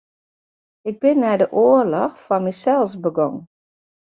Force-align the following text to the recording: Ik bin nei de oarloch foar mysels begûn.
Ik 0.89 0.95
bin 1.01 1.17
nei 1.21 1.37
de 1.41 1.47
oarloch 1.63 2.17
foar 2.25 2.41
mysels 2.45 2.93
begûn. 3.03 3.35